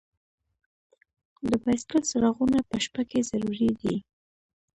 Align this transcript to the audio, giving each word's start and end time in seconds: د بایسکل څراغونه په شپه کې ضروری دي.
د 1.49 1.51
بایسکل 1.63 2.01
څراغونه 2.09 2.59
په 2.69 2.75
شپه 2.85 3.03
کې 3.09 3.19
ضروری 3.29 3.69
دي. 3.81 3.95